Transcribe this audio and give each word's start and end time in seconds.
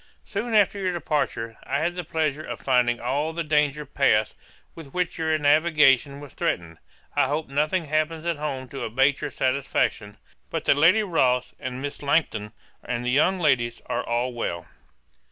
'Soon 0.25 0.55
after 0.55 0.79
your 0.79 0.91
departure, 0.93 1.59
I 1.61 1.77
had 1.77 1.93
the 1.93 2.03
pleasure 2.03 2.41
of 2.43 2.59
finding 2.59 2.99
all 2.99 3.33
the 3.33 3.43
danger 3.43 3.85
past 3.85 4.35
with 4.73 4.95
which 4.95 5.19
your 5.19 5.37
navigation 5.37 6.19
was 6.19 6.33
threatened. 6.33 6.79
I 7.15 7.27
hope 7.27 7.47
nothing 7.47 7.85
happens 7.85 8.25
at 8.25 8.37
home 8.37 8.67
to 8.69 8.81
abate 8.81 9.21
your 9.21 9.29
satisfaction; 9.29 10.17
but 10.49 10.65
that 10.65 10.75
Lady 10.75 11.03
Rothes, 11.03 11.53
and 11.59 11.85
Mrs. 11.85 12.01
Langton, 12.01 12.51
and 12.83 13.05
the 13.05 13.11
young 13.11 13.37
ladies, 13.39 13.79
are 13.85 14.03
all 14.03 14.33
well. 14.33 14.65